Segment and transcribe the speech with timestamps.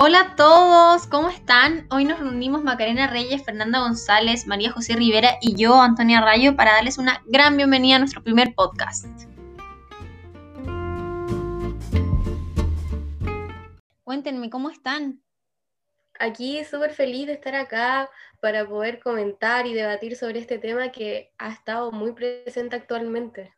[0.00, 1.88] Hola a todos, ¿cómo están?
[1.90, 6.74] Hoy nos reunimos Macarena Reyes, Fernanda González, María José Rivera y yo, Antonia Rayo, para
[6.74, 9.06] darles una gran bienvenida a nuestro primer podcast.
[14.04, 15.20] Cuéntenme, ¿cómo están?
[16.20, 18.08] Aquí súper feliz de estar acá
[18.40, 23.52] para poder comentar y debatir sobre este tema que ha estado muy presente actualmente.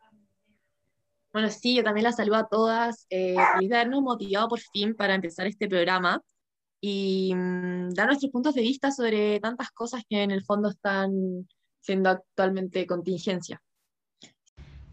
[1.35, 3.07] Bueno, sí, yo también las saludo a todas.
[3.11, 6.23] Eh, feliz de habernos motivado por fin para empezar este programa
[6.81, 11.47] y mm, dar nuestros puntos de vista sobre tantas cosas que en el fondo están
[11.81, 13.61] siendo actualmente contingencia.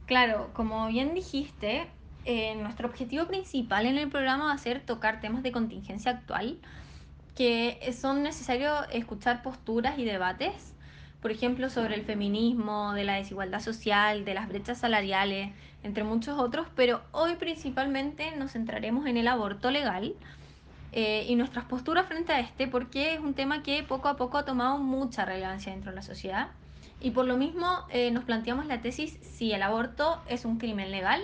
[0.06, 1.88] Claro, como bien dijiste,
[2.26, 6.60] eh, nuestro objetivo principal en el programa va a ser tocar temas de contingencia actual,
[7.36, 10.74] que son necesarios escuchar posturas y debates
[11.22, 15.52] por ejemplo, sobre el feminismo, de la desigualdad social, de las brechas salariales,
[15.84, 20.14] entre muchos otros, pero hoy principalmente nos centraremos en el aborto legal
[20.92, 24.38] eh, y nuestras posturas frente a este, porque es un tema que poco a poco
[24.38, 26.50] ha tomado mucha relevancia dentro de la sociedad.
[27.00, 30.92] Y por lo mismo eh, nos planteamos la tesis si el aborto es un crimen
[30.92, 31.22] legal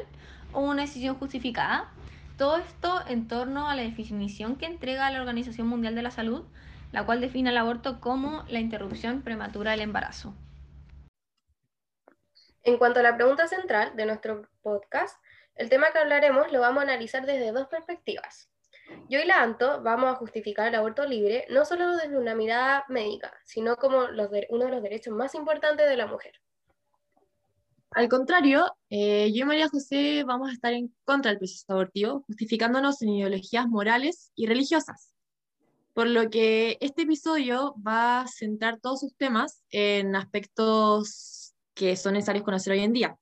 [0.51, 1.89] o una decisión justificada.
[2.37, 6.43] Todo esto en torno a la definición que entrega la Organización Mundial de la Salud
[6.93, 10.33] la cual define el aborto como la interrupción prematura del embarazo.
[12.61, 15.17] En cuanto a la pregunta central de nuestro podcast,
[15.55, 18.47] el tema que hablaremos lo vamos a analizar desde dos perspectivas.
[19.09, 22.85] Yo y la Anto vamos a justificar el aborto libre no solo desde una mirada
[22.89, 26.39] médica, sino como uno de los derechos más importantes de la mujer.
[27.91, 32.23] Al contrario, eh, yo y María José vamos a estar en contra del proceso abortivo,
[32.25, 35.13] justificándonos en ideologías morales y religiosas.
[35.93, 42.13] Por lo que este episodio va a centrar todos sus temas en aspectos que son
[42.13, 43.17] necesarios conocer hoy en día,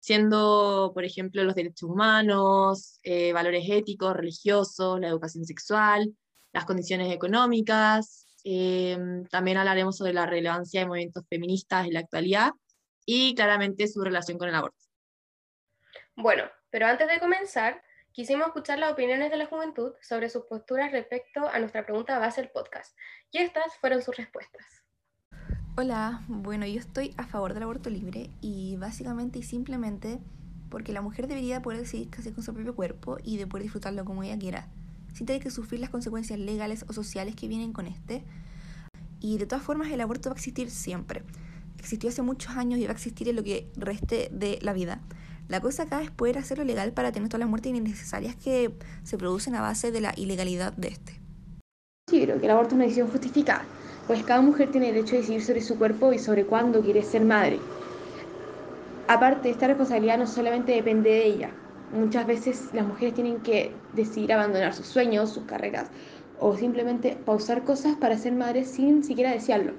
[0.00, 6.12] siendo, por ejemplo, los derechos humanos, eh, valores éticos, religiosos, la educación sexual,
[6.52, 8.26] las condiciones económicas.
[8.44, 8.98] Eh,
[9.30, 12.50] también hablaremos sobre la relevancia de movimientos feministas en la actualidad
[13.06, 14.78] y claramente su relación con el aborto.
[16.16, 20.90] Bueno, pero antes de comenzar, Quisimos escuchar las opiniones de la juventud sobre sus posturas
[20.90, 22.96] respecto a nuestra pregunta base del podcast,
[23.30, 24.79] y estas fueron sus respuestas.
[25.82, 30.18] Hola, bueno, yo estoy a favor del aborto libre y básicamente y simplemente
[30.68, 33.62] porque la mujer debería poder decidir qué hacer con su propio cuerpo y de poder
[33.62, 34.68] disfrutarlo como ella quiera,
[35.14, 38.22] sin tener que sufrir las consecuencias legales o sociales que vienen con este.
[39.20, 41.22] Y de todas formas el aborto va a existir siempre.
[41.78, 45.00] Existió hace muchos años y va a existir en lo que reste de la vida.
[45.48, 49.16] La cosa acá es poder hacerlo legal para tener todas las muertes innecesarias que se
[49.16, 51.18] producen a base de la ilegalidad de este.
[52.06, 53.64] Considero que el aborto es una decisión justificada,
[54.10, 57.24] pues cada mujer tiene derecho a decidir sobre su cuerpo y sobre cuándo quiere ser
[57.24, 57.60] madre.
[59.06, 61.50] Aparte, esta responsabilidad no solamente depende de ella.
[61.92, 65.92] Muchas veces las mujeres tienen que decidir abandonar sus sueños, sus carreras,
[66.40, 69.74] o simplemente pausar cosas para ser madres sin siquiera desearlo.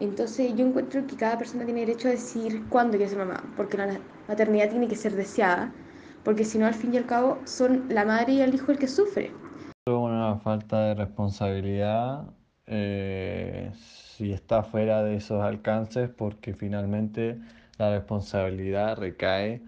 [0.00, 3.76] Entonces yo encuentro que cada persona tiene derecho a decidir cuándo quiere ser mamá, porque
[3.76, 5.70] la maternidad tiene que ser deseada,
[6.24, 8.78] porque si no al fin y al cabo son la madre y el hijo el
[8.78, 9.30] que sufre.
[9.86, 12.39] Una falta de responsabilidad
[12.72, 13.72] eh,
[14.16, 17.36] si está fuera de esos alcances, porque finalmente
[17.78, 19.60] la responsabilidad recae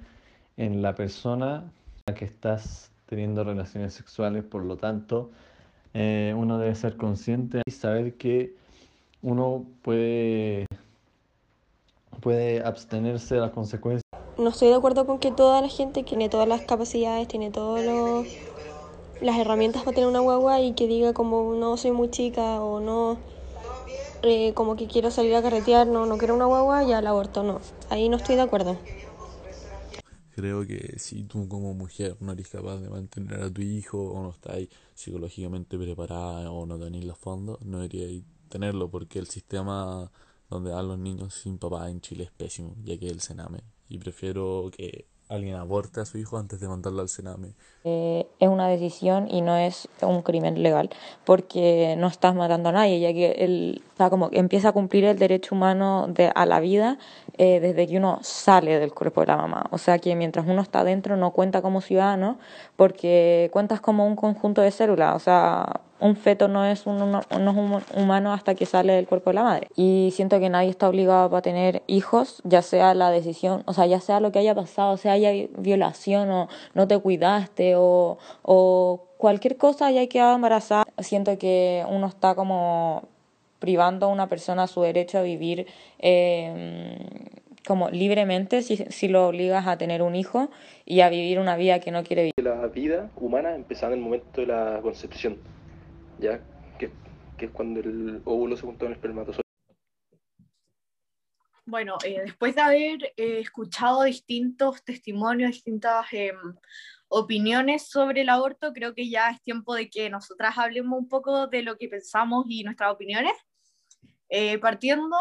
[0.56, 5.32] en la persona a la que estás teniendo relaciones sexuales, por lo tanto,
[5.94, 8.54] eh, uno debe ser consciente y saber que
[9.20, 10.66] uno puede,
[12.20, 14.02] puede abstenerse de las consecuencias.
[14.38, 17.84] No estoy de acuerdo con que toda la gente tiene todas las capacidades, tiene todas
[19.20, 22.80] las herramientas para tener una guagua y que diga como no soy muy chica o
[22.80, 23.18] no
[24.22, 27.42] eh, como que quiero salir a carretear, no, no quiero una guagua, ya la aborto,
[27.42, 27.60] no.
[27.90, 28.78] Ahí no estoy de acuerdo.
[30.34, 34.22] Creo que si tú como mujer no eres capaz de mantener a tu hijo o
[34.22, 34.60] no estás
[34.94, 40.10] psicológicamente preparada o no tenés los fondos, no deberías tenerlo porque el sistema
[40.48, 43.64] donde dan los niños sin papá en Chile es pésimo, ya que es el Sename.
[43.88, 47.54] Y prefiero que alguien aborte a su hijo antes de mandarlo al Sename.
[47.84, 50.91] Eh, es una decisión y no es un crimen legal,
[51.24, 55.18] porque no estás matando a nadie, ya que él está como empieza a cumplir el
[55.18, 56.98] derecho humano de, a la vida
[57.38, 59.66] eh, desde que uno sale del cuerpo de la mamá.
[59.70, 62.38] O sea que mientras uno está dentro no cuenta como ciudadano,
[62.76, 65.16] porque cuentas como un conjunto de células.
[65.16, 69.30] O sea, un feto no es un, no es humano hasta que sale del cuerpo
[69.30, 69.68] de la madre.
[69.76, 73.86] Y siento que nadie está obligado a tener hijos, ya sea la decisión, o sea,
[73.86, 79.04] ya sea lo que haya pasado, sea haya violación o no te cuidaste o, o
[79.16, 80.84] cualquier cosa haya quedado embarazada.
[80.98, 83.08] Siento que uno está como
[83.62, 85.68] privando a una persona su derecho a vivir
[86.00, 86.98] eh,
[87.64, 90.50] como libremente si, si, lo obligas a tener un hijo
[90.84, 92.44] y a vivir una vida que no quiere vivir.
[92.44, 95.38] La vida humana empieza en el momento de la concepción
[96.18, 96.41] ¿ya?
[96.76, 96.91] Que,
[97.38, 99.42] que es cuando el óvulo se junta con el espermatozoide.
[101.65, 106.36] Bueno, eh, después de haber eh, escuchado distintos testimonios, distintas em,
[107.08, 111.47] opiniones sobre el aborto, creo que ya es tiempo de que nosotras hablemos un poco
[111.47, 113.32] de lo que pensamos y nuestras opiniones.
[114.34, 115.18] Eh, partiendo,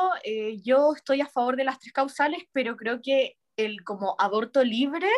[0.63, 5.09] yo estoy a favor de las tres causales, pero creo que el como aborto libre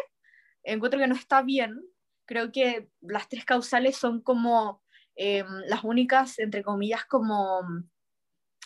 [0.63, 1.79] encuentro que no está bien.
[2.25, 4.81] Creo que las tres causales son como
[5.15, 7.61] em, las únicas, entre comillas, como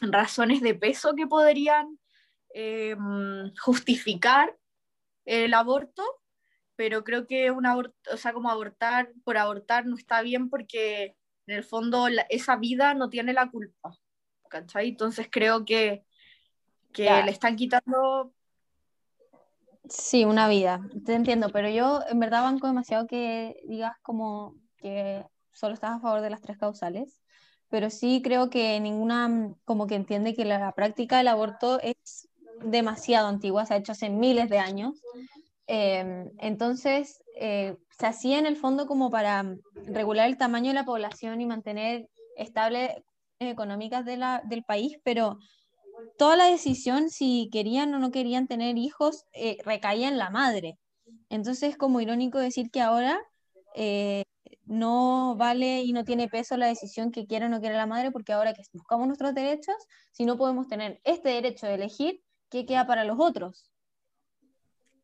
[0.02, 2.00] razones de peso que podrían
[2.60, 4.58] Em, justificar
[5.26, 6.04] el aborto,
[6.76, 11.16] pero creo que un aborto, o sea, como abortar por abortar no está bien porque
[11.46, 13.96] en el fondo esa vida no tiene la culpa,
[14.48, 14.90] ¿cachai?
[14.90, 16.04] Entonces creo que,
[16.94, 18.34] que le están quitando...
[19.90, 25.24] Sí, una vida, te entiendo, pero yo en verdad banco demasiado que digas como que
[25.54, 27.22] solo estás a favor de las tres causales,
[27.70, 32.28] pero sí creo que ninguna como que entiende que la práctica del aborto es
[32.64, 35.02] demasiado antigua, se ha hecho hace miles de años.
[35.68, 39.44] Em, entonces, eh, se hacía en el fondo como para
[39.86, 42.08] regular el tamaño de la población y mantener
[42.38, 43.04] estable
[43.40, 45.40] económicas de la, del país, pero
[46.18, 50.78] toda la decisión si querían o no querían tener hijos eh, recaía en la madre.
[51.30, 53.20] Entonces es como irónico decir que ahora
[53.76, 54.24] eh,
[54.66, 58.12] no vale y no tiene peso la decisión que quiera o no quiera la madre,
[58.12, 59.76] porque ahora que buscamos nuestros derechos,
[60.12, 63.72] si no podemos tener este derecho de elegir, ¿qué queda para los otros?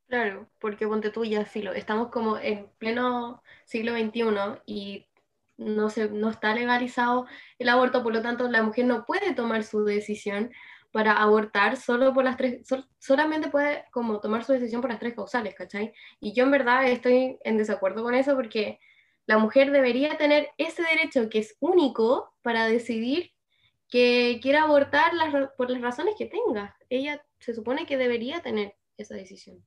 [0.07, 5.07] Claro, porque ponte tú ya, filo, estamos como en pleno siglo XXI y
[5.57, 7.25] no, se, no está legalizado
[7.59, 10.51] el aborto, por lo tanto la mujer no puede tomar su decisión
[10.91, 12.67] para abortar solo por las tres,
[12.99, 15.91] solamente puede como tomar su decisión por las tres causales, ¿cachai?
[16.19, 18.79] Y yo en verdad estoy en desacuerdo con eso porque
[19.25, 23.31] la mujer debería tener ese derecho que es único para decidir
[23.89, 25.11] que quiera abortar
[25.57, 26.75] por las razones que tenga.
[26.89, 29.65] Ella se supone que debería tener esa decisión.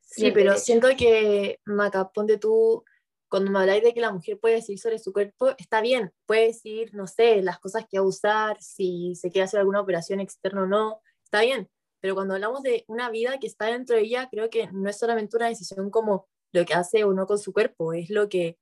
[0.00, 2.84] Sí, pero siento que, Maca, ponte tú,
[3.28, 6.48] cuando me habláis de que la mujer puede decidir sobre su cuerpo, está bien, puede
[6.48, 10.20] decir, no sé, las cosas que va a usar, si se quiere hacer alguna operación
[10.20, 11.68] externa o no, está bien,
[12.00, 14.98] pero cuando hablamos de una vida que está dentro de ella, creo que no es
[14.98, 18.58] solamente una decisión como lo que hace o no con su cuerpo, es lo que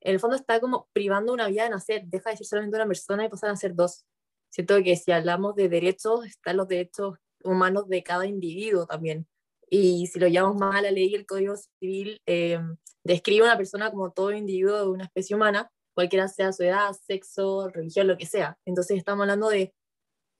[0.00, 2.86] en el fondo está como privando una vida de nacer, deja de ser solamente una
[2.86, 4.04] persona y pasar a ser dos.
[4.50, 9.26] Siento que si hablamos de derechos, están los derechos humanos de cada individuo también.
[9.74, 12.60] Y si lo llamamos más la ley, el Código Civil eh,
[13.04, 16.92] describe a una persona como todo individuo de una especie humana, cualquiera sea su edad,
[16.92, 18.58] sexo, religión, lo que sea.
[18.66, 19.72] Entonces estamos hablando de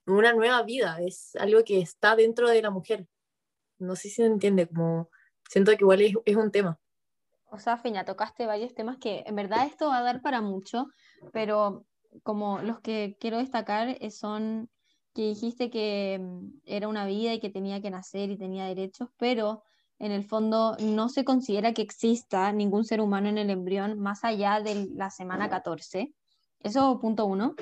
[0.07, 3.07] una nueva vida, es algo que está dentro de la mujer.
[3.79, 5.09] No sé si se entiende, como
[5.49, 6.79] siento que igual es, es un tema.
[7.47, 10.89] O sea, Feña, tocaste varios temas que en verdad esto va a dar para mucho,
[11.33, 11.87] pero
[12.23, 14.69] como los que quiero destacar son
[15.15, 19.09] que dijiste que mm, era una vida y que tenía que nacer y tenía derechos,
[19.19, 19.63] pero
[19.99, 24.25] en el fondo no se considera que exista ningún ser humano en el embrión más
[24.25, 26.13] allá de la semana 14.
[26.61, 27.55] Eso punto uno.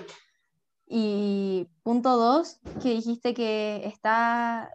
[0.86, 4.70] Y punto dos, que dijiste que está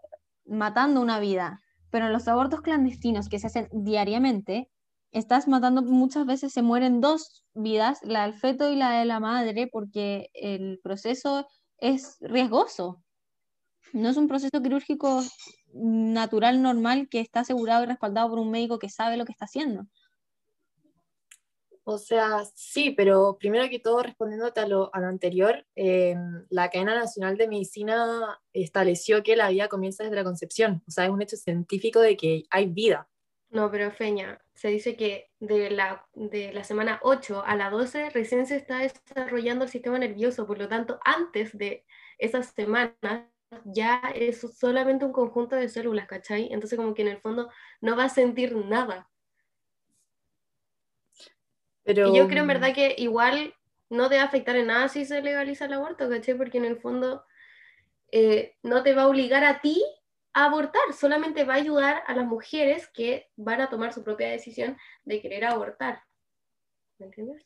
[0.45, 4.69] matando una vida, pero en los abortos clandestinos que se hacen diariamente,
[5.11, 9.19] estás matando, muchas veces se mueren dos vidas, la del feto y la de la
[9.19, 11.47] madre, porque el proceso
[11.79, 13.03] es riesgoso.
[13.93, 15.23] No es un proceso quirúrgico
[15.73, 19.45] natural, normal, que está asegurado y respaldado por un médico que sabe lo que está
[19.45, 19.87] haciendo.
[21.87, 27.37] O sea, sí, pero primero que todo, respondiéndote a lo, anterior, em, la cadena nacional
[27.37, 30.81] de medicina estableció que la vida comienza desde la concepción.
[30.87, 33.07] O sea, es un hecho científico de que hay vida.
[33.55, 38.09] No, pero Feña, se dice que de la, de la semana 8 a la 12
[38.09, 41.85] recién se está desarrollando el sistema nervioso, por lo tanto, antes de
[42.17, 42.91] esas semanas
[43.63, 46.49] ya es solamente un conjunto de células, ¿cachai?
[46.51, 49.09] Entonces como que en el fondo no va a sentir nada.
[51.83, 52.09] Pero...
[52.09, 53.55] Y yo creo en verdad que igual
[53.89, 56.35] no te va a afectar en nada si se legaliza el aborto, ¿cachai?
[56.35, 57.23] Porque en el fondo
[58.11, 59.81] eh, no te va a obligar a ti
[60.43, 64.77] abortar, solamente va a ayudar a las mujeres que van a tomar su propia decisión
[65.05, 66.03] de querer abortar.
[66.99, 67.45] ¿Me entiendes?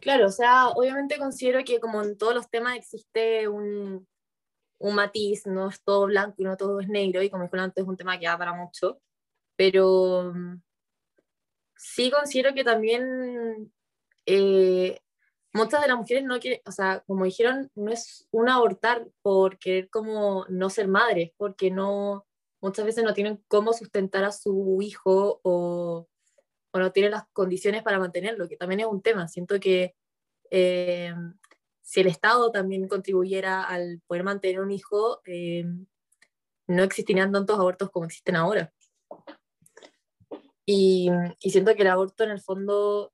[0.00, 4.06] Claro, o sea, obviamente considero que como en todos los temas existe un,
[4.78, 7.82] un matiz, no es todo blanco y no todo es negro, y como dijo antes
[7.82, 9.00] es un tema que da para mucho,
[9.54, 10.60] pero mm,
[11.76, 13.72] sí considero que también
[14.26, 14.98] eh,
[15.56, 19.58] muchas de las mujeres no quieren, o sea, como dijeron, no es un abortar por
[19.58, 22.26] querer como no ser madres, porque no,
[22.60, 26.08] muchas veces no tienen cómo sustentar a su hijo o,
[26.72, 29.28] o no tienen las condiciones para mantenerlo, que también es un tema.
[29.28, 29.94] Siento que
[30.50, 31.14] eh,
[31.82, 35.64] si el Estado también contribuyera al poder mantener un hijo, eh,
[36.66, 38.72] no existirían tantos abortos como existen ahora.
[40.64, 41.08] Y,
[41.38, 43.12] siento que el aborto en el fondo,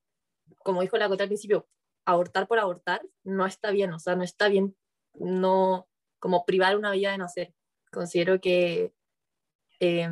[0.63, 1.67] como dijo la Cota al principio,
[2.05, 4.75] abortar por abortar no está bien, o sea, no está bien
[5.15, 5.87] no
[6.19, 7.53] como privar una vida de nacer.
[7.91, 8.93] Considero que
[9.79, 10.09] eh,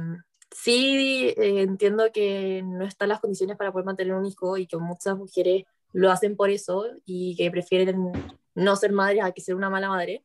[0.51, 4.77] sí eh, entiendo que no están las condiciones para poder mantener un hijo y que
[4.77, 8.11] muchas mujeres lo hacen por eso y que prefieren
[8.55, 10.23] no ser madres a que ser una mala madre,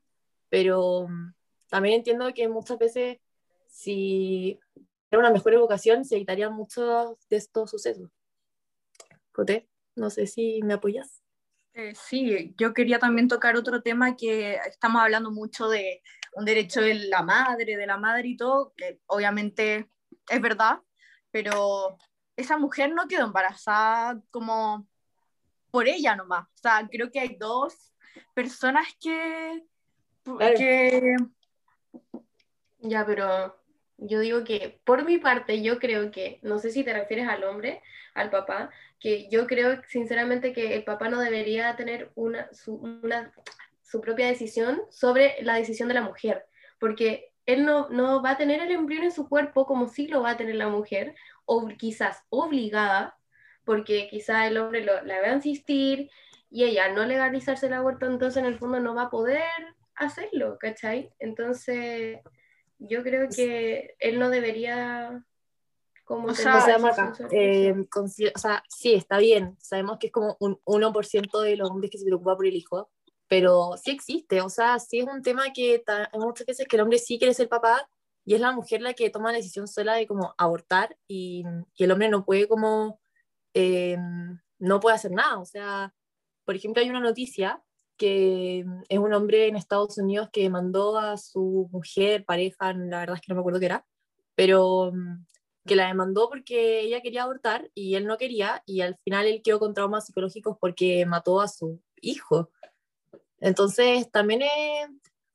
[0.49, 1.35] pero mm,
[1.69, 3.19] también entiendo que muchas veces
[3.69, 4.59] si
[5.11, 8.11] era una mejor educación se evitarían muchos de estos sucesos.
[9.33, 11.23] Coté, no sé si me apoyas.
[11.79, 16.03] Eh, sí, yo quería también tocar otro tema que estamos hablando mucho de
[16.33, 19.91] un derecho de la madre, de la madre y todo, que obviamente
[20.31, 20.79] es verdad,
[21.31, 21.99] pero
[22.35, 24.89] esa mujer no quedó embarazada como
[25.71, 26.47] por ella nomás.
[26.47, 27.93] O sea, creo que hay dos
[28.33, 29.63] personas que...
[30.57, 31.15] que...
[32.79, 33.55] Ya, pero
[33.99, 37.45] yo digo que por mi parte yo creo que, no sé si te refieres al
[37.45, 37.83] hombre,
[38.15, 43.33] al papá, que yo creo sinceramente que el papá no debería tener una su, una,
[43.83, 46.47] su propia decisión sobre la decisión de la mujer,
[46.79, 50.23] porque él no, no va a tener el embrión en su cuerpo como sí lo
[50.23, 53.17] va a tener la mujer, o quizás obligada,
[53.65, 56.11] porque quizás el hombre lo, la va a insistir
[56.51, 59.43] y ella no legalizarse el aborto, entonces en el fondo no va a poder
[59.95, 61.11] hacerlo, ¿cachai?
[61.19, 62.21] Entonces
[62.79, 65.25] yo creo que él no debería
[66.07, 66.65] como o sea,
[67.33, 71.91] eh, o sea, sí, está bien, sabemos que es como un 1% de los hombres
[71.91, 72.89] que se preocupa por el hijo,
[73.27, 76.83] pero sí existe, o sea, sí es un tema que hay muchas veces que el
[76.83, 77.91] hombre sí quiere ser papá
[78.25, 81.43] y es la mujer la que toma la decisión sola de como abortar y,
[81.77, 83.01] y el hombre no puede como,
[83.53, 83.99] eh,
[84.61, 85.93] no puede hacer nada, o sea,
[86.45, 87.61] por ejemplo, hay una noticia
[87.97, 93.17] que es un hombre en Estados Unidos que mandó a su mujer, pareja, la verdad
[93.17, 93.85] es que no me acuerdo qué era,
[94.37, 95.25] pero mm,
[95.67, 99.43] que la demandó porque ella quería abortar y él no quería y al final él
[99.43, 102.51] quedó con traumas psicológicos porque mató a su hijo.
[103.41, 104.89] Entonces también es,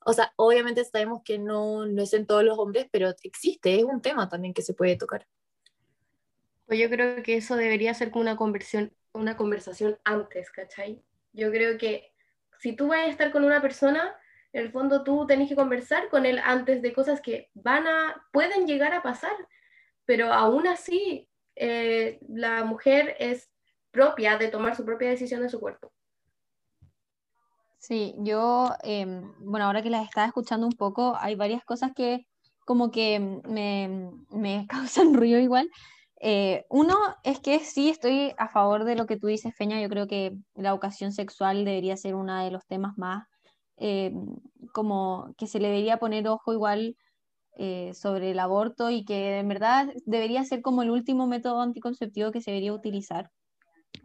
[0.04, 3.84] o sea, obviamente sabemos que no, no es en todos los hombres, pero existe, es
[3.84, 5.26] un tema también que se puede tocar.
[6.66, 11.02] Pues yo creo que eso debería ser como una conversión, una conversación antes, ¿cachai?
[11.32, 12.12] Yo creo que
[12.58, 14.16] si tú vas a estar con una persona,
[14.52, 18.26] en el fondo tú tenés que conversar con él antes de cosas que van a,
[18.32, 19.34] pueden llegar a pasar,
[20.04, 23.50] pero aún así eh, la mujer es
[23.90, 25.92] propia de tomar su propia decisión de su cuerpo.
[27.78, 32.26] Sí, yo, em, bueno, ahora que las estaba escuchando un poco, hay varias cosas que
[32.64, 35.68] como que me, me causan ruido igual,
[36.24, 39.80] eh, uno es que sí estoy a favor de lo que tú dices, Feña.
[39.82, 43.26] Yo creo que la educación sexual debería ser uno de los temas más,
[43.76, 44.12] eh,
[44.72, 46.96] como que se le debería poner ojo igual
[47.58, 52.32] eh, sobre el aborto y que en verdad debería ser como el último método anticonceptivo
[52.32, 53.30] que se debería utilizar,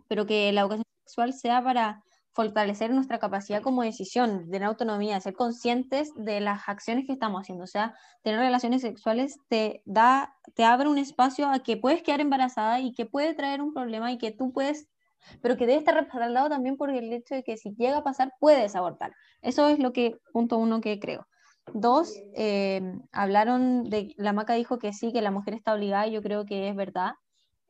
[0.07, 2.03] pero que la educación sexual sea para
[2.37, 7.41] fortalecer nuestra capacidad como decisión, de tener autonomía, ser conscientes de las acciones que estamos
[7.41, 7.63] haciendo.
[7.63, 12.21] O sea, tener relaciones sexuales te da, te abre un espacio a que puedes quedar
[12.21, 14.87] embarazada y que puede traer un problema y que tú puedes,
[15.41, 18.31] pero que debe estar respaldado también por el hecho de que si llega a pasar,
[18.39, 19.13] puedes abortar.
[19.41, 21.25] Eso es lo que, punto uno, que creo.
[21.73, 22.81] Dos, eh,
[23.11, 26.45] hablaron de, la maca dijo que sí, que la mujer está obligada, y yo creo
[26.45, 27.13] que es verdad.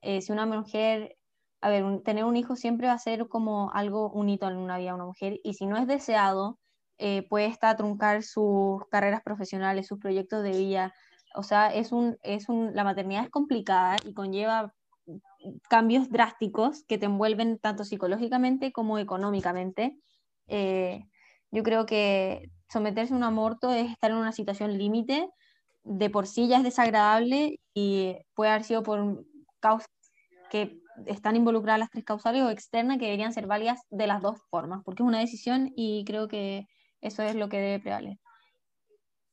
[0.02, 1.18] Eh, si una mujer
[1.62, 4.78] a ver, tener un hijo siempre va a ser como algo, un hito en una
[4.78, 6.60] vida de una mujer, y si no es deseado,
[6.98, 10.94] eh, puede estar a truncar sus carreras profesionales, sus proyectos de vida.
[11.36, 14.74] O sea, es un, es un, la maternidad es complicada y conlleva
[15.70, 19.98] cambios drásticos que te envuelven tanto psicológicamente como económicamente.
[20.48, 21.06] Eh,
[21.52, 25.30] yo creo que someterse a un aborto es estar en una situación límite,
[25.84, 29.26] de por sí ya es desagradable y puede haber sido por
[29.60, 29.88] causas
[30.50, 34.40] que están involucradas las tres causales o externas que deberían ser válidas de las dos
[34.50, 36.68] formas, porque es una decisión y creo que
[37.02, 38.20] eso es lo que debe prevalecer.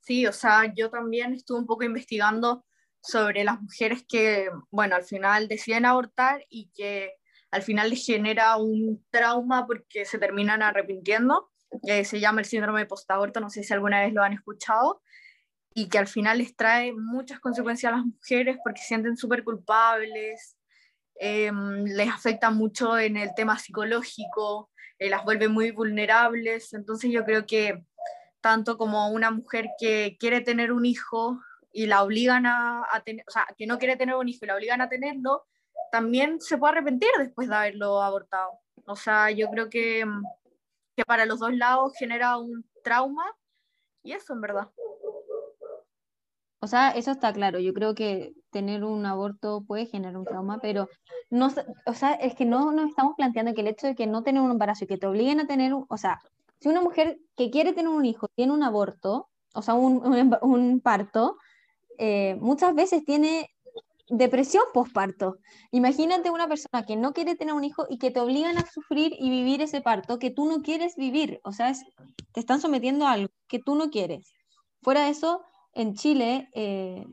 [0.00, 2.64] Sí, o sea, yo también estuve un poco investigando
[3.00, 7.12] sobre las mujeres que, bueno, al final deciden abortar y que
[7.50, 11.50] al final les genera un trauma porque se terminan arrepintiendo.
[11.82, 15.02] Eh, se llama el síndrome de postaborto, no sé si alguna vez lo han escuchado,
[15.74, 19.44] y que al final les trae muchas consecuencias a las mujeres porque se sienten súper
[19.44, 20.56] culpables,
[21.16, 26.72] Em, les afecta mucho en el tema psicológico, eh, las vuelve muy vulnerables.
[26.74, 27.84] Entonces yo creo que
[28.40, 31.40] tanto como una mujer que quiere tener un hijo
[31.72, 34.56] y la obligan a, tener, o sea, que no quiere tener un hijo y la
[34.56, 35.46] obligan a tenerlo,
[35.90, 38.60] también se puede arrepentir después de haberlo abortado.
[38.86, 40.22] O sea, yo creo que em,
[40.96, 43.24] que para los dos lados genera un trauma
[44.02, 44.70] y eso en verdad.
[46.60, 47.58] O sea, eso está claro.
[47.58, 50.88] Yo creo que tener un aborto puede generar un trauma, pero
[51.28, 51.52] no,
[51.84, 54.40] o sea, es que no nos estamos planteando que el hecho de que no tener
[54.40, 56.20] un embarazo y que te obliguen a tener, un, o sea,
[56.60, 60.02] si una mujer que quiere tener un hijo tiene un aborto, o sea, un,
[60.40, 61.36] un, parto,
[61.98, 63.53] eh, muchas veces tiene
[64.08, 65.38] depresión postparto.
[65.70, 69.14] Imagínate una persona que no quiere tener un hijo y que te obligan a sufrir
[69.18, 71.40] y vivir ese parto que tú no quieres vivir.
[71.44, 71.72] O sea,
[72.32, 74.32] te están sometiendo a algo que tú no quieres.
[74.82, 75.42] Fuera de eso,
[75.72, 77.06] en Chile eh,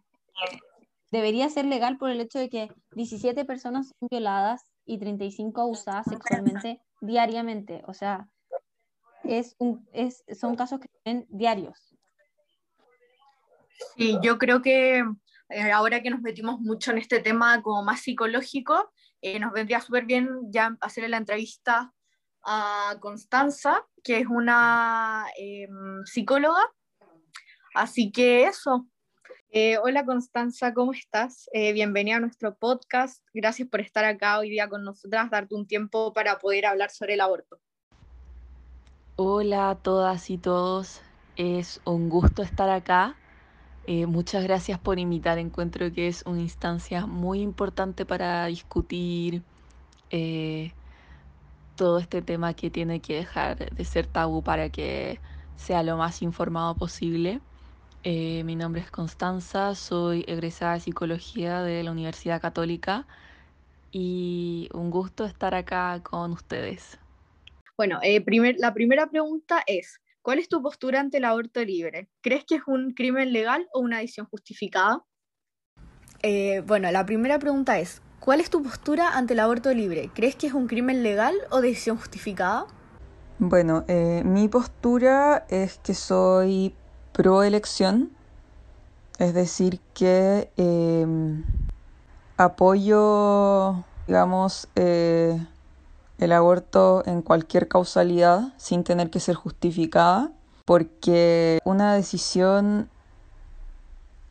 [1.12, 6.06] debería ser legal por el hecho de que 17 personas son violadas y 35 abusadas
[6.08, 7.84] sexualmente diariamente.
[7.88, 8.28] O sea,
[9.24, 11.96] es un, es, son casos que son diarios.
[13.96, 15.04] Sí, yo creo que
[15.54, 18.92] eh, ahora que nos metimos mucho en este tema como más psicológico,
[19.22, 21.94] eh, nos vendría súper bien ya hacer la entrevista
[22.44, 26.62] a Constanza, que es una em, psicóloga.
[27.76, 28.88] Así que eso.
[29.52, 31.50] Eh, hola Constanza, ¿cómo estás?
[31.54, 33.22] bienvenida a nuestro podcast.
[33.34, 37.16] Gracias por estar acá hoy día con nosotras, darte un tiempo para poder hablar sobre
[37.16, 37.60] el aborto.
[39.18, 41.02] Hola a todas y todos,
[41.36, 43.18] es un gusto estar acá
[43.88, 45.38] eh, muchas gracias por invitar.
[45.38, 49.44] Encuentro que es una instancia muy importante para discutir
[50.10, 50.72] eh,
[51.76, 55.20] todo este tema que tiene que dejar de ser tabú para que
[55.56, 57.42] sea lo más informado posible.
[58.04, 63.06] Eh, mi nombre es Constanza, soy egresada de psicología de la Universidad Católica
[63.92, 66.98] y un gusto estar acá con ustedes.
[67.78, 68.00] Bueno,
[68.58, 72.08] la primera pregunta es, ¿Cuál es tu postura ante el aborto libre?
[72.22, 75.04] ¿Crees que es un crimen legal o una adicción justificada?
[76.22, 80.12] Eh, bueno, la primera pregunta es, ¿cuál es tu postura ante el aborto libre?
[80.14, 82.68] ¿Crees que es un crimen legal o decisión justificada?
[83.40, 86.76] Bueno, eh, mi postura es que soy
[87.14, 88.12] pro elección,
[89.18, 91.44] es decir, que em,
[92.38, 95.40] apoyo, digamos, eh,
[96.22, 100.32] el aborto en cualquier causalidad sin tener que ser justificada,
[100.66, 102.90] porque una decisión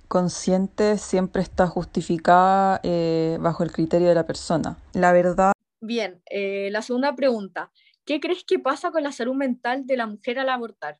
[0.08, 4.78] consciente siempre está justificada eh, bajo el criterio de la persona.
[4.92, 5.52] La verdad.
[5.80, 7.70] Bien, eh, la segunda pregunta.
[8.04, 10.98] ¿Qué crees que pasa con la salud mental de la mujer al abortar?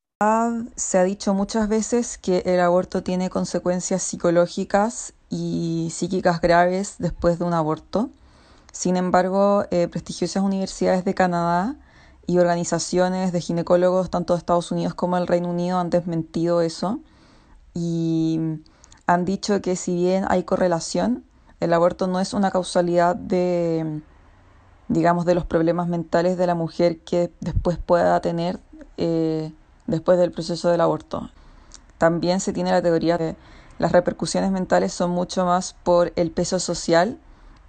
[0.77, 7.39] Se ha dicho muchas veces que el aborto tiene consecuencias psicológicas y psíquicas graves después
[7.39, 8.11] de un aborto.
[8.73, 11.77] Sin embargo, eh, prestigiosas universidades de Canadá
[12.27, 17.01] y organizaciones de ginecólogos tanto de Estados Unidos como del Reino Unido han desmentido eso
[17.75, 18.41] y
[19.07, 21.25] han dicho que si bien hay correlación,
[21.59, 24.03] el aborto no es una causalidad de,
[24.89, 28.61] digamos, de los problemas mentales de la mujer que después pueda tener
[28.97, 29.53] eh,
[29.87, 31.31] después del proceso del aborto.
[31.99, 33.37] También se tiene la teoría de
[33.79, 37.19] las repercusiones mentales son mucho más por el peso social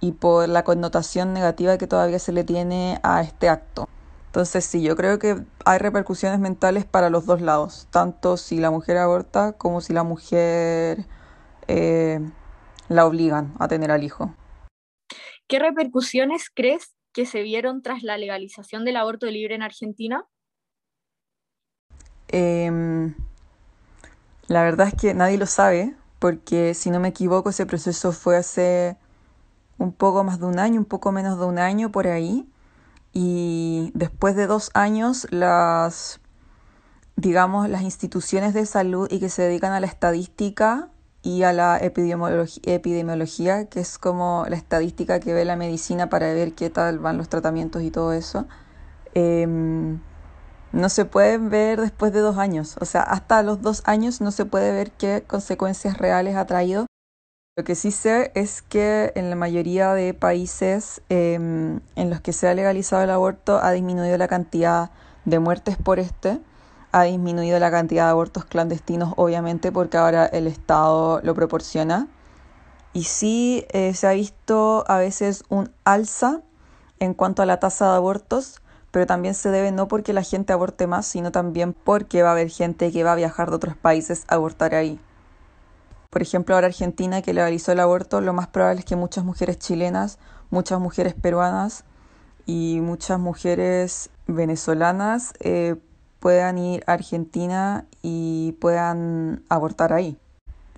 [0.02, 3.88] y por la connotación negativa que todavía se le tiene a este acto.
[4.26, 8.72] Entonces sí, yo creo que hay repercusiones mentales para los dos lados, tanto si la
[8.72, 11.06] mujer aborta como si la mujer
[11.68, 12.18] eh,
[12.88, 14.34] la obligan a tener al hijo.
[15.46, 20.26] ¿Qué repercusiones crees que se vieron tras la legalización del aborto libre en Argentina?
[22.26, 23.14] Em,
[24.48, 28.36] la verdad es que nadie lo sabe, porque si no me equivoco ese proceso fue
[28.36, 28.96] hace
[29.78, 32.48] un poco más de un año, un poco menos de un año por ahí.
[33.12, 36.20] Y después de dos años, las,
[37.16, 40.88] digamos, las instituciones de salud y que se dedican a la estadística
[41.22, 46.54] y a la epidemiología, que es como la estadística que ve la medicina para ver
[46.54, 48.46] qué tal van los tratamientos y todo eso,
[49.14, 50.00] em,
[50.72, 52.76] no se pueden ver después de dos años.
[52.80, 56.86] O sea, hasta los dos años no se puede ver qué consecuencias reales ha traído
[57.54, 62.32] lo que sí sé es que en la mayoría de países em, en los que
[62.32, 64.90] se ha legalizado el aborto ha disminuido la cantidad
[65.26, 66.40] de muertes por este,
[66.92, 72.08] ha disminuido la cantidad de abortos clandestinos, obviamente, porque ahora el Estado lo proporciona.
[72.94, 76.40] Y sí eh, se ha visto a veces un alza
[77.00, 80.54] en cuanto a la tasa de abortos, pero también se debe no porque la gente
[80.54, 83.76] aborte más, sino también porque va a haber gente que va a viajar de otros
[83.76, 84.98] países a abortar ahí.
[86.12, 89.58] Por ejemplo, ahora Argentina que legalizó el aborto, lo más probable es que muchas mujeres
[89.58, 90.18] chilenas,
[90.50, 91.84] muchas mujeres peruanas
[92.44, 95.76] y muchas mujeres venezolanas eh,
[96.20, 100.18] puedan ir a Argentina y puedan abortar ahí.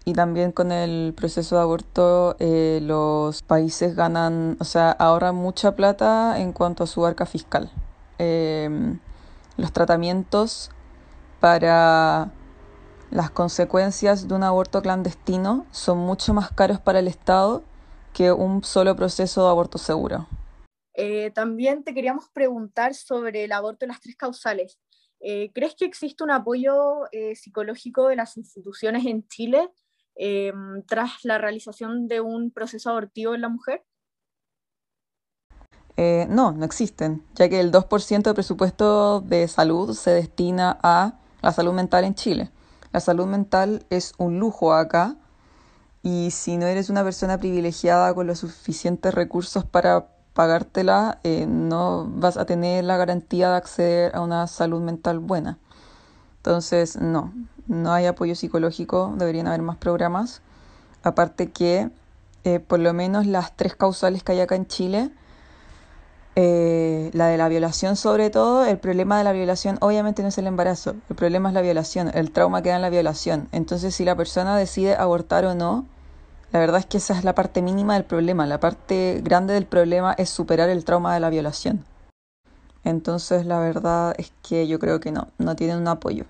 [0.05, 5.75] Y también con el proceso de aborto eh, los países ganan, o sea, ahorran mucha
[5.75, 7.73] plata en cuanto a su arca fiscal.
[8.19, 9.01] Em,
[9.57, 10.71] los tratamientos
[11.41, 12.31] para
[13.15, 17.63] las consecuencias de un aborto clandestino son mucho más caros para el Estado
[18.13, 20.27] que un solo proceso de aborto seguro.
[20.95, 24.81] Eh, también te queríamos preguntar sobre el aborto en las tres causales.
[25.21, 29.71] Eh, ¿Crees que existe un apoyo eh, psicológico de las instituciones en Chile
[30.87, 33.85] tras la realización de un proceso abortivo en la mujer?
[35.97, 41.53] no, no existen, ya que el 2% de presupuesto de salud se destina a la
[41.53, 42.51] salud mental en Chile.
[42.95, 45.17] La salud mental es un lujo acá
[46.05, 52.09] y si no eres una persona privilegiada con los suficientes recursos para pagártela, eh, no
[52.09, 55.59] vas a tener la garantía de acceder a una salud mental buena.
[56.37, 57.35] Entonces, no,
[57.67, 60.41] no hay apoyo psicológico, deberían haber más programas.
[61.03, 61.91] Aparte que,
[62.45, 65.11] eh, por lo menos las tres causales que hay acá en Chile,
[66.37, 70.39] eh, la de la violación sobre todo, el problema de la violación obviamente no es
[70.39, 73.49] el embarazo, el problema es la violación, el trauma queda en la violación.
[73.53, 75.87] Entonces si la persona decide abortar o no,
[76.51, 79.67] la verdad es que esa es la parte mínima del problema, la parte grande del
[79.67, 81.85] problema es superar el trauma de la violación.
[82.83, 86.25] Entonces la verdad es que yo creo que no, no tienen un apoyo.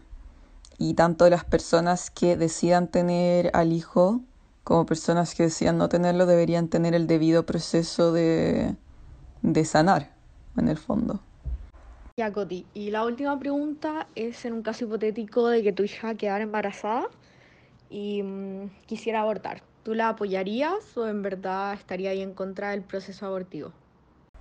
[0.76, 4.20] Y tanto las personas que decidan tener al hijo
[4.64, 8.74] como personas que decidan no tenerlo deberían tener el debido proceso de
[9.44, 10.10] de sanar,
[10.56, 11.20] en el fondo.
[12.16, 16.14] Ya, Coti, y la última pregunta es en un caso hipotético de que tu hija
[16.14, 17.08] quedara embarazada
[17.90, 19.62] y mm, quisiera abortar.
[19.82, 23.72] ¿Tú la apoyarías o en verdad estaría ahí en contra del proceso abortivo?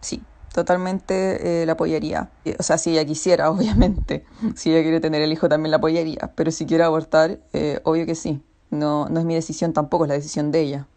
[0.02, 0.22] Sí,
[0.54, 2.30] totalmente eh, la apoyaría.
[2.58, 4.24] O sea, si ella quisiera, obviamente.
[4.56, 6.32] Si ella quiere tener el hijo, también la apoyaría.
[6.36, 8.42] Pero si quiere abortar, eh, obvio que sí.
[8.70, 10.88] No, no es mi decisión tampoco, es la decisión de ella.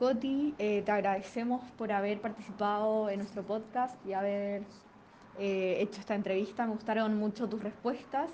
[0.00, 4.62] Coti, eh, te agradecemos por haber participado en nuestro podcast y haber
[5.38, 6.64] eh, hecho esta entrevista.
[6.64, 8.30] Me gustaron mucho tus respuestas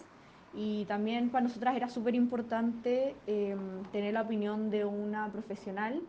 [0.54, 6.00] y también para nosotras era súper importante em, tener la opinión de una profesional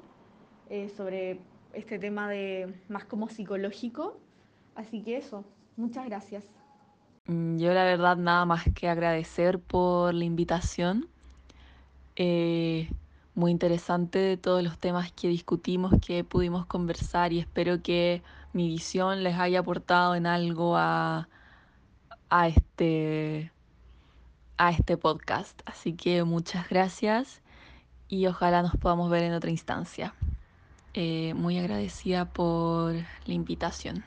[0.70, 1.40] eh, sobre
[1.74, 4.20] este tema de más como psicológico.
[4.76, 5.44] Así que eso,
[5.76, 6.46] muchas gracias.
[7.26, 11.08] Mm, yo la verdad nada más que agradecer por la invitación
[13.38, 18.68] muy interesante de todos los temas que discutimos, que pudimos conversar y espero que mi
[18.68, 21.30] visión les haya aportado en algo a,
[22.30, 23.52] a, este,
[24.58, 25.62] a este podcast.
[25.66, 27.44] Así que muchas gracias
[28.08, 30.16] y ojalá nos podamos ver en otra instancia.
[30.96, 34.04] Eh, muy agradecida por la invitación.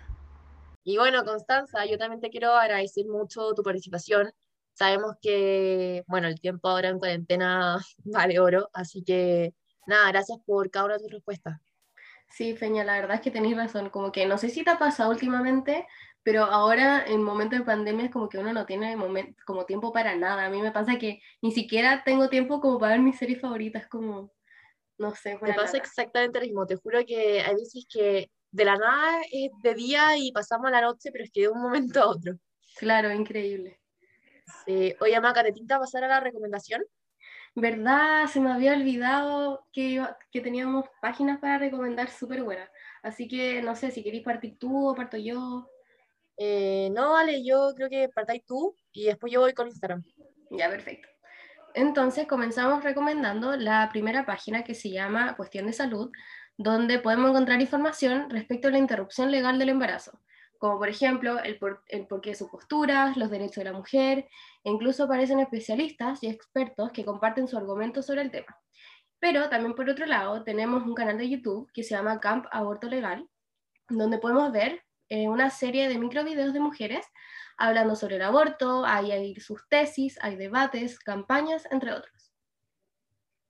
[0.82, 4.32] Y bueno, Constanza, yo también te quiero agradecer mucho tu participación.
[4.80, 9.52] Sabemos que, bueno, el tiempo ahora en cuarentena vale oro, así que
[9.86, 11.60] nada, gracias por cada una de tus respuestas.
[12.30, 14.78] Sí, Feña, la verdad es que tenéis razón, como que no sé si te ha
[14.78, 15.86] pasado últimamente,
[16.22, 18.96] pero ahora en momentos de pandemia es como que uno no tiene
[19.44, 20.46] como tiempo para nada.
[20.46, 23.86] A mí me pasa que ni siquiera tengo tiempo como para ver mis series favoritas,
[23.86, 24.32] como,
[24.96, 25.38] no sé.
[25.42, 29.50] Me pasa exactamente lo mismo, te juro que hay veces que de la nada es
[29.62, 32.38] de día y pasamos a la noche, pero es que de un momento a otro.
[32.78, 33.79] Claro, increíble.
[34.66, 34.94] Sí.
[35.00, 36.82] Oye, Maca, ¿te tinta pasar a la recomendación?
[37.54, 38.26] ¿Verdad?
[38.26, 42.70] Se me había olvidado que, que teníamos páginas para recomendar súper buenas.
[43.02, 45.68] Así que no sé si queréis partir tú o parto yo.
[46.36, 50.02] Eh, no, vale, yo creo que partáis tú y después yo voy con Instagram.
[50.50, 51.08] Ya, perfecto.
[51.74, 56.10] Entonces comenzamos recomendando la primera página que se llama Cuestión de Salud,
[56.56, 60.20] donde podemos encontrar información respecto a la interrupción legal del embarazo
[60.60, 64.28] como por ejemplo el, porqué de sus posturas, los derechos de la mujer,
[64.62, 68.58] e incluso aparecen especialistas y expertos que comparten su argumento sobre el tema.
[69.18, 72.88] Pero también por otro lado tenemos un canal de YouTube que se llama Camp Aborto
[72.88, 73.26] Legal,
[73.88, 77.06] donde podemos ver eh, una serie de microvideos de mujeres
[77.56, 82.32] hablando sobre el aborto, hay, hay sus tesis, hay debates, campañas, entre otros.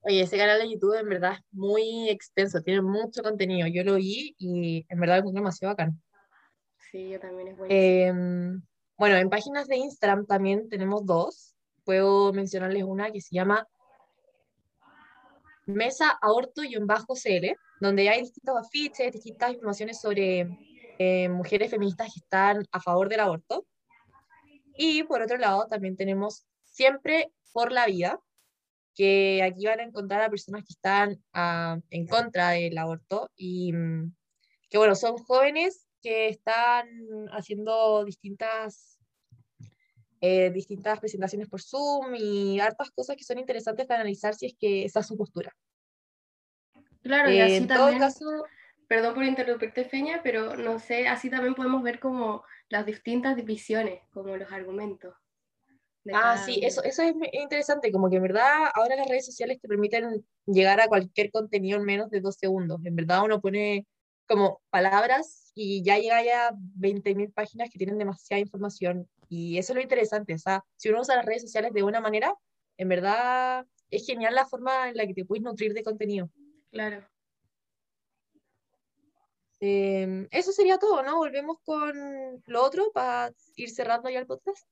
[0.02, 3.66] Oye, ese canal de YouTube en verdad es muy extenso, tiene mucho contenido.
[3.66, 6.00] Yo lo vi y en verdad es demasiado bacán.
[6.90, 8.62] Sí, yo también es em,
[8.98, 11.54] bueno, en páginas de Instagram también tenemos dos.
[11.84, 13.66] Puedo mencionarles una que se llama
[15.66, 20.48] Mesa Aborto y un bajo CL, donde hay distintos afiches, distintas informaciones sobre
[20.98, 23.64] eh, mujeres feministas que están a favor del aborto.
[24.76, 28.20] Y por otro lado, también tenemos Siempre por la Vida,
[28.94, 33.72] que aquí van a encontrar a personas que están ah, en contra del aborto y
[33.72, 34.14] mm,
[34.68, 36.88] que, bueno, son jóvenes que están
[37.32, 38.98] haciendo distintas,
[40.20, 44.54] eh, distintas presentaciones por Zoom y hartas cosas que son interesantes para analizar si es
[44.58, 45.54] que esa es su postura.
[47.02, 48.44] Claro, y así en también todo caso,
[48.86, 54.00] perdón por interrumpirte, Feña, pero no sé, así también podemos ver como las distintas divisiones,
[54.12, 55.14] como los argumentos.
[56.12, 59.68] Ah, sí, eso, eso es interesante, como que en verdad ahora las redes sociales te
[59.68, 62.80] permiten llegar a cualquier contenido en menos de dos segundos.
[62.84, 63.86] En verdad uno pone
[64.30, 69.72] como palabras y ya llega ya a 20.000 páginas que tienen demasiada información y eso
[69.72, 70.34] es lo interesante.
[70.34, 72.32] O sea, si uno usa las redes sociales de una manera,
[72.76, 76.30] en verdad es genial la forma en la que te puedes nutrir de contenido.
[76.70, 77.04] Claro.
[79.58, 81.16] Em, eso sería todo, ¿no?
[81.16, 84.64] Volvemos con lo otro para ir cerrando ya el podcast.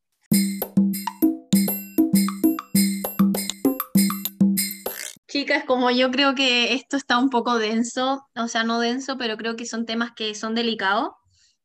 [5.29, 9.37] Chicas, como yo creo que esto está un poco denso, o sea, no denso, pero
[9.37, 11.11] creo que son temas que son delicados,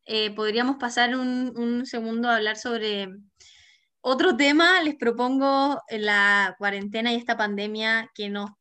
[0.06, 3.08] eh, podríamos pasar un, un segundo a hablar sobre
[4.02, 4.82] otro tema.
[4.84, 8.52] Les propongo la cuarentena y esta pandemia que nos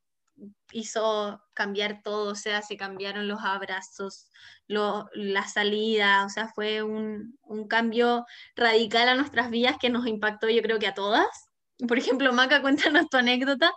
[0.73, 4.29] hizo cambiar todo, o sea, se cambiaron los abrazos,
[4.69, 8.25] lo- la salida, o sea, fue un, un cambio
[8.57, 11.27] radical a nuestras vidas que nos impactó yo creo que a todas.
[11.89, 13.73] Por ejemplo, Maca, cuéntanos tu anécdota.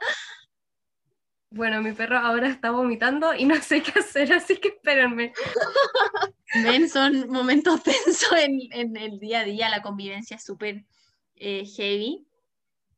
[1.49, 5.31] Bueno, mi perro ahora está vomitando y no sé qué hacer, así que espérenme.
[6.63, 10.83] Ven, son momentos tensos en, en el día a día, la convivencia es súper
[11.35, 12.27] eh, heavy.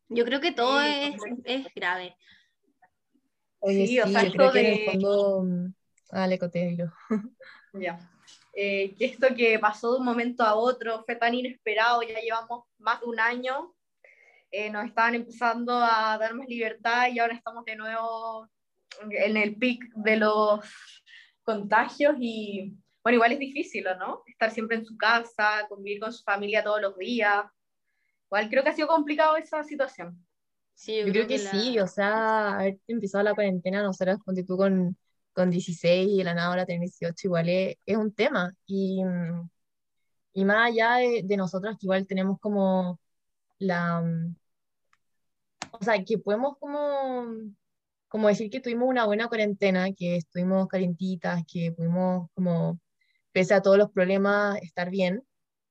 [0.10, 2.16] Yo creo que todo Sí, es, es grave.
[3.60, 5.44] Oye, Sí, sí, o sea, yo creo que en el fondo...
[5.44, 5.74] mm,
[6.12, 6.28] Ah.
[7.74, 8.00] Ya.
[8.54, 12.64] Eh, que esto que pasó de un momento a otro fue tan inesperado, ya llevamos
[12.80, 13.76] más de un año,
[14.52, 18.50] eh, nos estaban empezando a dar más libertad y ahora estamos de nuevo
[19.12, 20.60] en el pic de los
[21.44, 24.24] contagios y bueno, igual es difícil, ¿o ¿no?
[24.28, 27.46] Estar siempre en su casa, convivir con su familia todos los días.
[28.26, 30.26] Igual creo que ha sido complicado esa situación.
[30.74, 34.98] Sí, Yo creo que sí, o sea, haber empezado la cuarentena, nosotras, ponte tú con,
[35.34, 38.54] con 16 y de la nada ahora tener 18, igual es, es un tema.
[38.66, 39.02] Y,
[40.34, 43.00] y más allá de, de nosotras, que igual tenemos como
[43.60, 44.02] la...
[44.02, 44.36] mm,
[45.72, 47.26] O sea, que podemos como,
[48.08, 52.80] como decir que tuvimos una buena cuarentena, que estuvimos calientitas, que pudimos como,
[53.32, 55.24] pese a todos los problemas, estar bien.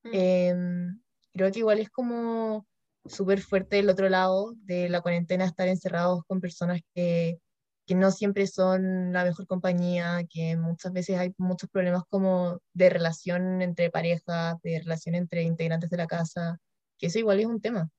[0.05, 1.01] Em,
[1.33, 2.67] creo que igual es como
[3.07, 7.41] súper fuerte el otro lado de la cuarentena, estar encerrados con personas que,
[7.87, 12.91] que no siempre son la mejor compañía, que muchas veces hay muchos problemas como de
[12.91, 16.59] relación entre parejas, de relación entre integrantes de la casa,
[16.99, 17.91] que eso igual es un tema.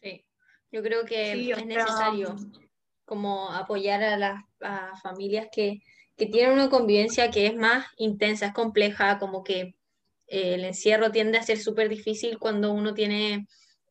[0.00, 0.24] Sí,
[0.70, 2.36] yo creo que Sí, es necesario
[3.04, 5.80] como apoyar a las a familias que,
[6.16, 9.60] que tienen una convivencia que es más intensa, es compleja, como que
[10.28, 13.46] eh, el encierro tiende a ser súper difícil cuando uno tiene,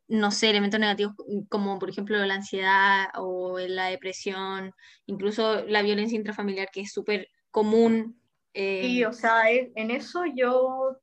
[0.08, 1.16] no sé, elementos negativos
[1.50, 4.74] como por ejemplo la ansiedad o la depresión,
[5.08, 8.22] incluso la violencia intrafamiliar que es súper común.
[8.54, 10.98] eh, Sí, o sea, en eso yo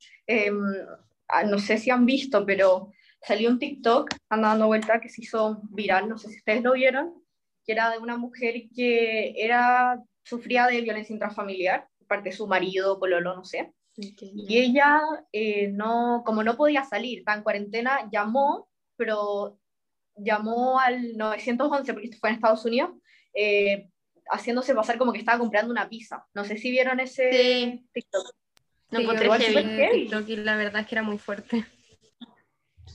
[1.29, 2.91] ah, no sé si han visto, pero
[3.23, 6.73] salió un TikTok, anda dando vuelta, que se hizo viral, no sé si ustedes lo
[6.73, 7.23] vieron,
[7.65, 12.47] que era de una mujer que era, sufría de violencia intrafamiliar, por parte de su
[12.47, 13.73] marido, pololo, no sé.
[13.97, 15.01] Y ella,
[15.33, 19.59] eh, no, como no podía salir, está en cuarentena, llamó, pero
[20.15, 22.91] llamó al 911, porque esto fue en Estados Unidos,
[23.35, 23.89] eh,
[24.31, 26.25] haciéndose pasar como que estaba comprando una pizza.
[26.35, 28.35] No sé si vieron ese TikTok.
[28.91, 30.05] Lo Sí, encontré heavy.
[30.05, 31.65] TikTok y la verdad es que era muy fuerte.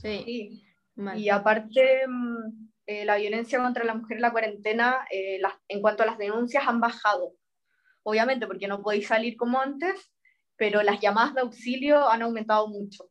[0.04, 0.62] Sí,
[0.96, 1.18] mal.
[1.18, 5.80] Y aparte, mm, eh, la violencia contra la mujer en la cuarentena, eh, las- en
[5.80, 7.32] cuanto a las denuncias, han bajado.
[8.04, 10.12] Obviamente, porque no podéis salir como antes,
[10.56, 13.10] pero las llamadas de auxilio han aumentado mucho.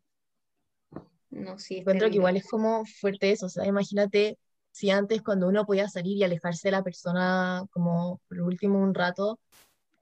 [1.31, 2.17] No, sí, Encuentro que terrible.
[2.17, 4.37] igual es como fuerte eso, o sea, imagínate
[4.71, 8.93] si antes cuando uno podía salir y alejarse de la persona como por último un
[8.93, 9.39] rato,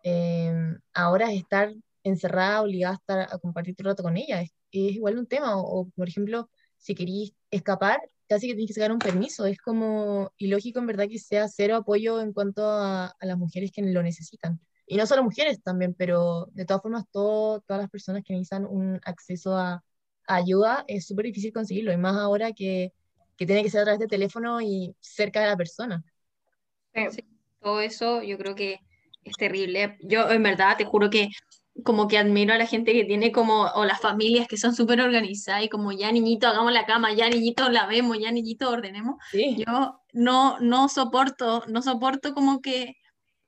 [0.04, 0.54] eh,
[0.94, 1.74] ahora es estar
[2.04, 5.58] encerrada, obligada a estar a compartir tu rato con ella, es, es igual un tema,
[5.58, 6.50] o, o, por ejemplo,
[6.82, 11.08] si querís escapar, casi que tienes que sacar un permiso, es como ilógico en verdad
[11.08, 14.60] que sea cero apoyo en cuanto a, a las mujeres que lo necesitan.
[14.88, 18.66] Y no solo mujeres también, pero de todas formas todo, todas las personas que necesitan
[18.66, 19.84] un acceso a,
[20.28, 22.94] a ayuda es súper difícil conseguirlo, y más ahora que,
[23.38, 26.04] que tiene que ser a través de teléfono y cerca de la persona.
[26.94, 27.24] Sí,
[27.62, 28.80] todo eso yo creo que
[29.24, 29.98] es terrible.
[30.02, 31.30] Yo en verdad te juro que
[31.84, 35.02] como que admiro a la gente que tiene como, o las familias que son súper
[35.02, 39.16] organizadas y como ya niñito hagamos la cama, ya niñito lavemos, ya niñito ordenemos.
[39.34, 42.98] Yo no, no soporto, no soporto como que,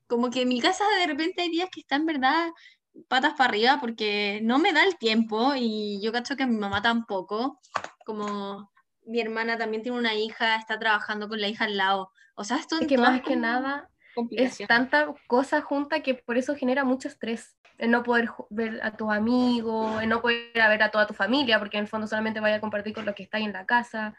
[0.07, 2.49] como que en mi casa de repente hay días que están en verdad
[3.07, 6.81] patas para arriba porque no me da el tiempo y yo cacho que mi mamá
[6.81, 7.59] tampoco,
[8.05, 8.71] como
[9.05, 12.12] mi hermana también tiene una hija, está trabajando con la hija al lado.
[12.36, 13.89] O sea, esto Es que más que nada,
[14.32, 17.58] es tanta cosa junta que por eso genera mucho estrés.
[17.78, 21.60] El no poder ver a tus amigos, el no poder ver a toda tu familia,
[21.60, 24.15] porque en el fondo solamente vaya a compartir con los que están en la casa.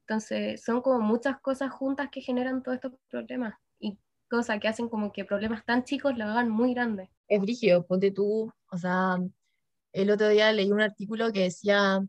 [0.00, 3.98] Entonces, son como muchas cosas juntas que generan todos estos problemas y
[4.30, 7.08] cosas que hacen como que problemas tan chicos lo hagan muy grandes.
[7.28, 9.18] Es brígido, ponte tú, o sea,
[9.92, 12.00] el otro día leí un artículo que decía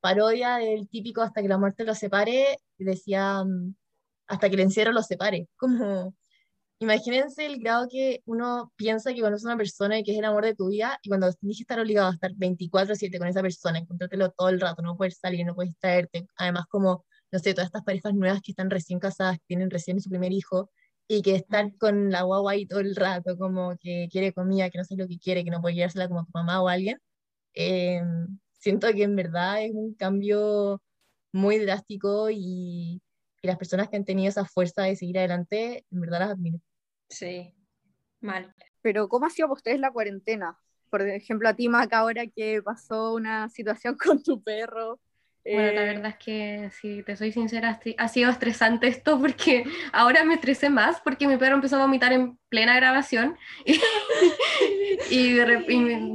[0.00, 3.42] parodia del típico hasta que la muerte los separe, y decía
[4.26, 5.48] hasta que el encierro los separe.
[5.56, 6.14] Como,
[6.80, 10.24] imagínense el grado que uno piensa que conoce a una persona y que es el
[10.24, 13.42] amor de tu vida, y cuando tienes que estar obligado a estar 24-7 con esa
[13.42, 16.26] persona, encontrártelo todo el rato, no puedes salir, no puedes traerte.
[16.36, 20.00] Además, como, no sé, todas estas parejas nuevas que están recién casadas, que tienen recién
[20.00, 20.70] su primer hijo,
[21.08, 24.78] y que están con la guagua ahí todo el rato, como que quiere comida, que
[24.78, 26.98] no sé lo que quiere, que no puede llevársela como tu mamá o alguien.
[27.54, 28.02] Eh,
[28.52, 30.82] siento que en verdad es un cambio
[31.32, 33.02] muy drástico y,
[33.42, 36.60] y, las personas que han tenido esa fuerza de seguir adelante, en verdad las admiro.
[37.08, 37.54] Sí,
[38.20, 38.54] mal.
[38.82, 40.58] Pero ¿cómo ha sido para ustedes la cuarentena?
[40.90, 45.00] Por ejemplo, a ti, Maca, ahora que pasó una situación con tu perro,
[45.44, 49.64] bueno, la eh, verdad es que, si te soy sincera, ha sido estresante esto porque
[49.92, 53.36] ahora me estresé más porque mi perro empezó a vomitar en plena grabación
[55.10, 55.36] y,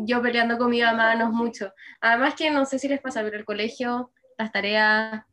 [0.06, 1.74] yo peleando con mi mamá no es mucho.
[2.02, 5.24] Además que no sé si les pasa, pero el colegio, las tareas,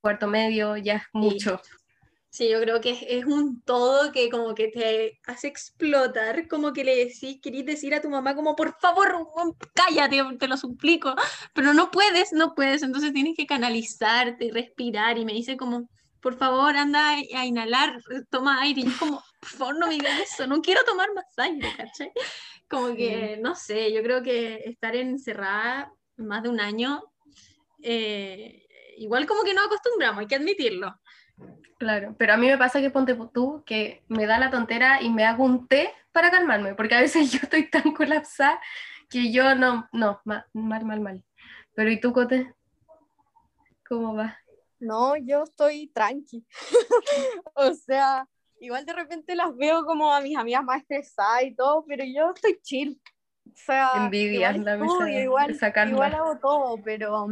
[0.00, 1.60] cuarto medio, ya es mucho.
[1.62, 1.70] Sí,
[2.38, 6.96] yo creo que es, un todo que como que te hace explotar, como que le
[6.96, 9.28] decís, querís decir a tu mamá como, por favor,
[9.74, 11.14] cállate, te lo suplico,
[11.54, 15.88] pero no puedes, no puedes, entonces tienes que canalizarte y respirar y me dice como,
[16.20, 20.20] por favor, anda a inhalar, toma aire, y yo como, por favor, no me digas
[20.20, 22.12] eso, no quiero tomar más aire, ¿cachai?
[22.68, 27.02] Como que, no sé, yo creo que estar encerrada más de un año,
[27.82, 28.66] eh,
[29.00, 30.94] igual como que no acostumbramos, hay que admitirlo.
[31.78, 35.08] Claro, pero a mí me pasa que ponte tú, que me da la tontera y
[35.08, 38.60] me hago un té para calmarme, porque a veces yo estoy tan colapsada
[39.08, 41.24] que yo no, no, mal, mal, mal, mal.
[41.74, 42.54] Pero ¿y tú, Cote?
[43.88, 44.38] ¿Cómo va?
[44.78, 46.44] No, yo estoy tranqui.
[47.54, 48.28] o sea,
[48.60, 52.32] igual de repente las veo como a mis amigas más estresadas y todo, pero yo
[52.34, 53.00] estoy chill.
[53.46, 55.58] O sea, envidia, igual, igual,
[55.88, 57.28] igual hago todo, pero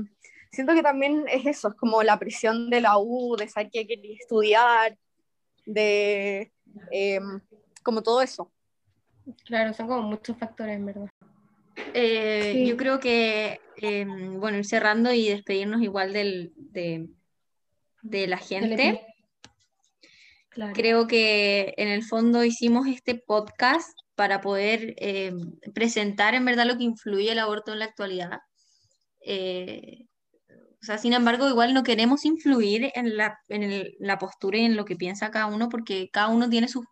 [0.50, 3.86] siento que también es eso, es como la presión de la U, de saber qué
[3.86, 4.96] quería estudiar,
[5.66, 6.52] de
[6.90, 7.40] em,
[7.82, 8.50] como todo eso.
[9.44, 11.10] Claro, son como muchos factores, en verdad.
[11.94, 17.08] Eh, yo creo que, em, bueno, ir cerrando y despedirnos igual del, de,
[18.02, 19.06] de la gente.
[20.74, 26.76] Creo que en el fondo hicimos este podcast para poder em, presentar en verdad lo
[26.76, 28.40] que influye el aborto en la actualidad.
[29.20, 30.06] Eh,
[30.80, 34.76] o sea, sin embargo, igual no queremos influir en la, en la postura y en
[34.76, 36.86] lo que piensa cada uno, porque cada uno tiene sus,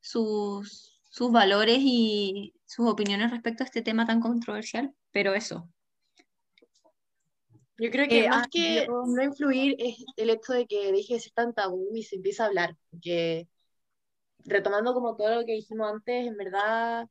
[0.00, 5.68] sus, sus valores y sus opiniones respecto a este tema tan controversial, pero eso.
[7.78, 11.20] Yo creo que eh, más que no influir es el hecho de que deje de
[11.20, 13.48] ser tan tabú y se empiece a hablar, porque
[14.44, 17.08] retomando como todo lo que dijimos antes, en verdad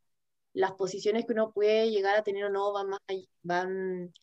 [0.54, 3.00] las posiciones que uno puede llegar a tener o no van más
[3.42, 4.14] van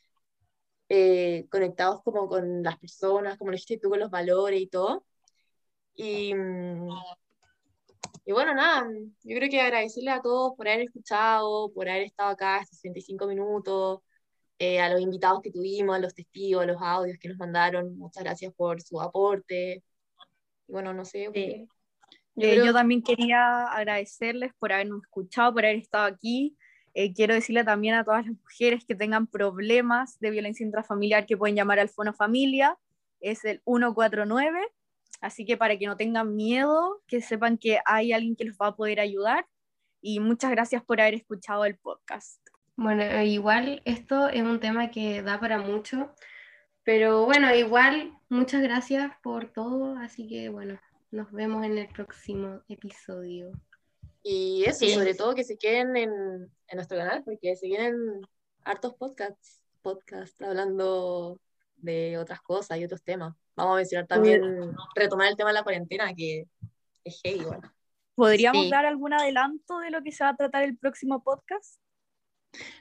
[0.88, 5.05] eh, conectados como con las personas, como lo dijiste tú, con los valores y todo.
[5.94, 6.88] Y, mm,
[8.29, 8.87] y bueno, nada,
[9.24, 13.27] yo creo que agradecerle a todos por haber escuchado, por haber estado acá estos 65
[13.27, 14.01] minutos,
[14.59, 17.96] eh, a los invitados que tuvimos, a los testigos, a los audios que nos mandaron,
[17.96, 19.83] muchas gracias por su aporte.
[20.66, 21.31] Y bueno, no sé.
[21.33, 21.66] Eh,
[22.35, 26.55] yo también quería agradecerles por habernos escuchado, por haber estado aquí.
[26.94, 31.37] Eh, quiero decirle también a todas las mujeres que tengan problemas de violencia intrafamiliar que
[31.37, 32.77] pueden llamar al Fono Familia,
[33.20, 34.61] es el 149,
[35.20, 38.68] así que para que no tengan miedo, que sepan que hay alguien que los va
[38.68, 39.46] a poder ayudar
[40.01, 42.40] y muchas gracias por haber escuchado el podcast.
[42.77, 46.14] Bueno, igual esto es un tema que da para mucho,
[46.85, 50.79] pero bueno, igual muchas gracias por todo, así que bueno,
[51.11, 53.51] nos vemos en el próximo episodio.
[54.22, 58.21] Y eso, sobre todo que se queden en, en, nuestro canal, porque se vienen
[58.64, 61.40] hartos podcasts, podcasts hablando
[61.77, 63.35] de otras cosas y otros temas.
[63.56, 64.42] Vamos a mencionar también,
[64.94, 66.44] retomar el tema de la cuarentena, que
[67.04, 67.73] es heavy, bueno.
[68.14, 71.81] ¿Podríamos dar algún adelanto de lo que se va a tratar el próximo podcast?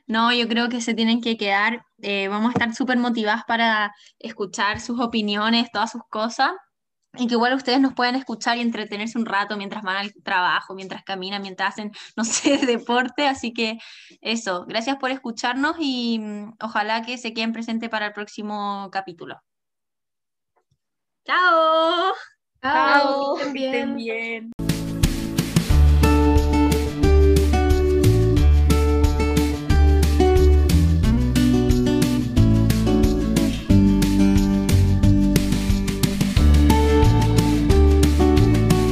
[0.07, 3.93] No, yo creo que se tienen que quedar, eh, vamos a estar súper motivadas para
[4.17, 6.51] escuchar sus opiniones, todas sus cosas
[7.17, 10.73] y que igual ustedes nos pueden escuchar y entretenerse un rato mientras van al trabajo,
[10.73, 13.27] mientras caminan, mientras hacen, no sé, deporte.
[13.27, 13.77] Así que
[14.21, 19.41] eso, gracias por escucharnos y mm, ojalá que se queden presentes para el próximo capítulo.
[21.25, 22.13] Chao.
[22.61, 24.51] Chao, que estén bien.